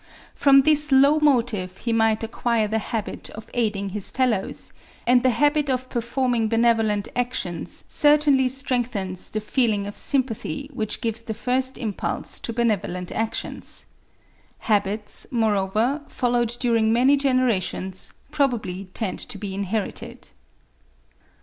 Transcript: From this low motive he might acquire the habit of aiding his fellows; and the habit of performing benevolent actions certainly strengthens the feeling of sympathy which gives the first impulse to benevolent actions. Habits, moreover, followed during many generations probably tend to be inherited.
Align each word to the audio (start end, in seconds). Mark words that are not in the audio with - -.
From 0.33 0.63
this 0.63 0.91
low 0.91 1.19
motive 1.19 1.77
he 1.77 1.93
might 1.93 2.23
acquire 2.23 2.67
the 2.67 2.79
habit 2.79 3.29
of 3.29 3.51
aiding 3.53 3.89
his 3.89 4.09
fellows; 4.09 4.73
and 5.05 5.21
the 5.21 5.29
habit 5.29 5.69
of 5.69 5.89
performing 5.89 6.47
benevolent 6.49 7.07
actions 7.15 7.83
certainly 7.87 8.49
strengthens 8.49 9.29
the 9.29 9.39
feeling 9.39 9.85
of 9.85 9.95
sympathy 9.95 10.71
which 10.73 11.01
gives 11.01 11.21
the 11.21 11.35
first 11.35 11.77
impulse 11.77 12.39
to 12.39 12.51
benevolent 12.51 13.11
actions. 13.11 13.85
Habits, 14.61 15.27
moreover, 15.29 16.01
followed 16.07 16.57
during 16.59 16.91
many 16.91 17.15
generations 17.15 18.11
probably 18.31 18.85
tend 18.95 19.19
to 19.19 19.37
be 19.37 19.53
inherited. 19.53 20.29